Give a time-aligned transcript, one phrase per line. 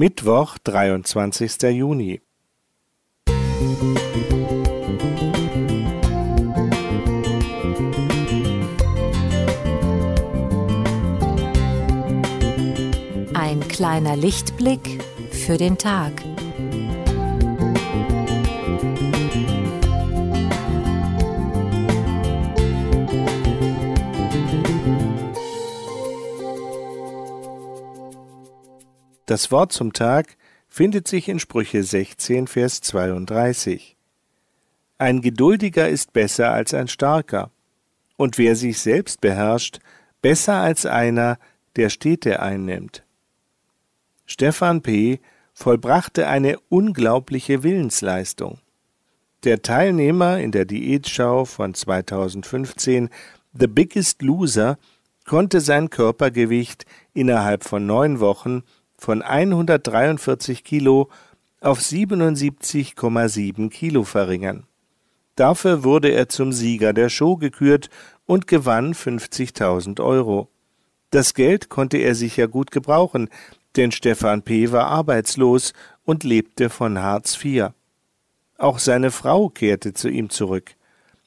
[0.00, 1.60] Mittwoch, 23.
[1.76, 2.22] Juni.
[13.34, 16.14] Ein kleiner Lichtblick für den Tag.
[29.30, 30.36] Das Wort zum Tag
[30.66, 33.96] findet sich in Sprüche 16, Vers 32.
[34.98, 37.52] Ein Geduldiger ist besser als ein Starker,
[38.16, 39.78] und wer sich selbst beherrscht,
[40.20, 41.38] besser als einer,
[41.76, 43.04] der Städte einnimmt.
[44.26, 45.20] Stefan P.
[45.52, 48.58] vollbrachte eine unglaubliche Willensleistung.
[49.44, 53.10] Der Teilnehmer in der Diätschau von 2015,
[53.52, 54.76] The Biggest Loser,
[55.24, 58.64] konnte sein Körpergewicht innerhalb von neun Wochen
[59.00, 61.08] von 143 Kilo
[61.60, 64.64] auf 77,7 Kilo verringern.
[65.36, 67.88] Dafür wurde er zum Sieger der Show gekürt
[68.26, 70.48] und gewann 50.000 Euro.
[71.10, 73.30] Das Geld konnte er sicher gut gebrauchen,
[73.76, 74.70] denn Stefan P.
[74.70, 75.72] war arbeitslos
[76.04, 77.70] und lebte von Hartz IV.
[78.58, 80.74] Auch seine Frau kehrte zu ihm zurück.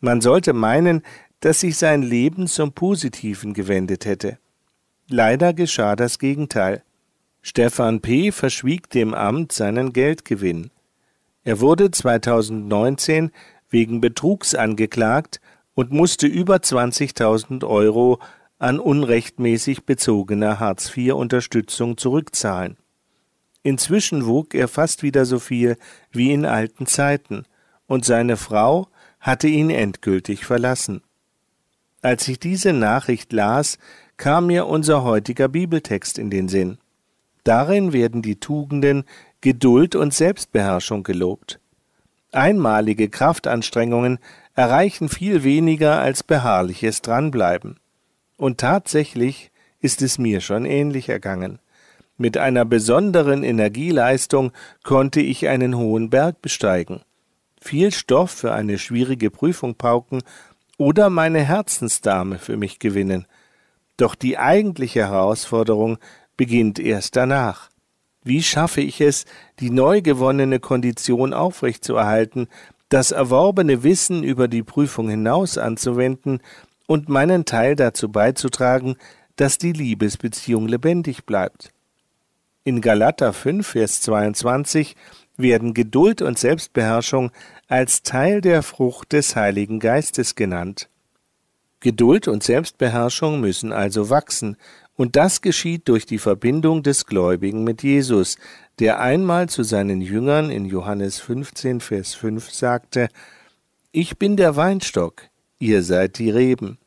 [0.00, 1.02] Man sollte meinen,
[1.40, 4.38] dass sich sein Leben zum Positiven gewendet hätte.
[5.08, 6.82] Leider geschah das Gegenteil.
[7.42, 8.32] Stefan P.
[8.32, 10.70] verschwieg dem Amt seinen Geldgewinn.
[11.44, 13.30] Er wurde 2019
[13.70, 15.40] wegen Betrugs angeklagt
[15.74, 18.18] und musste über 20.000 Euro
[18.58, 22.76] an unrechtmäßig bezogener Hartz-IV-Unterstützung zurückzahlen.
[23.62, 25.76] Inzwischen wog er fast wieder so viel
[26.10, 27.44] wie in alten Zeiten,
[27.86, 28.88] und seine Frau
[29.20, 31.02] hatte ihn endgültig verlassen.
[32.02, 33.78] Als ich diese Nachricht las,
[34.16, 36.78] kam mir unser heutiger Bibeltext in den Sinn.
[37.44, 39.04] Darin werden die Tugenden
[39.40, 41.60] Geduld und Selbstbeherrschung gelobt.
[42.32, 44.18] Einmalige Kraftanstrengungen
[44.54, 47.78] erreichen viel weniger als beharrliches Dranbleiben.
[48.36, 51.60] Und tatsächlich ist es mir schon ähnlich ergangen.
[52.16, 54.52] Mit einer besonderen Energieleistung
[54.82, 57.02] konnte ich einen hohen Berg besteigen,
[57.60, 60.22] viel Stoff für eine schwierige Prüfung pauken
[60.78, 63.26] oder meine Herzensdame für mich gewinnen.
[63.96, 65.98] Doch die eigentliche Herausforderung
[66.38, 67.68] beginnt erst danach.
[68.24, 69.26] Wie schaffe ich es,
[69.60, 72.48] die neu gewonnene Kondition aufrechtzuerhalten,
[72.88, 76.40] das erworbene Wissen über die Prüfung hinaus anzuwenden
[76.86, 78.96] und meinen Teil dazu beizutragen,
[79.36, 81.70] dass die Liebesbeziehung lebendig bleibt.
[82.64, 84.96] In Galater 5, Vers 22
[85.36, 87.30] werden Geduld und Selbstbeherrschung
[87.68, 90.88] als Teil der Frucht des Heiligen Geistes genannt.
[91.80, 94.56] Geduld und Selbstbeherrschung müssen also wachsen,
[94.98, 98.36] und das geschieht durch die Verbindung des Gläubigen mit Jesus,
[98.80, 103.08] der einmal zu seinen Jüngern in Johannes 15, Vers 5 sagte,
[103.92, 105.22] Ich bin der Weinstock,
[105.60, 106.78] ihr seid die Reben.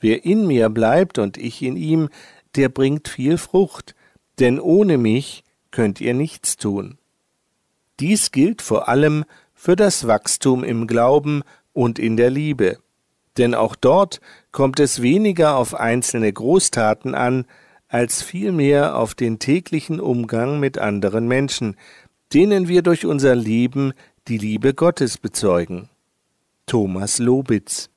[0.00, 2.08] Wer in mir bleibt und ich in ihm,
[2.56, 3.94] der bringt viel Frucht,
[4.40, 6.98] denn ohne mich könnt ihr nichts tun.
[8.00, 12.78] Dies gilt vor allem für das Wachstum im Glauben und in der Liebe
[13.40, 14.20] denn auch dort
[14.52, 17.46] kommt es weniger auf einzelne Großtaten an,
[17.88, 21.76] als vielmehr auf den täglichen Umgang mit anderen Menschen,
[22.32, 23.92] denen wir durch unser Leben
[24.28, 25.88] die Liebe Gottes bezeugen.
[26.66, 27.90] Thomas Lobitz